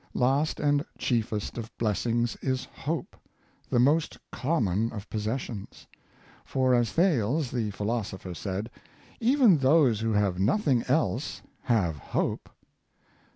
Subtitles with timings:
[0.15, 3.15] Last and chiefest of blessings is hope,
[3.69, 5.85] the most com mon of possessions;
[6.43, 8.71] for, as Thales, the philosopher, said,''
[9.19, 12.49] Even those who have nothing else have hope."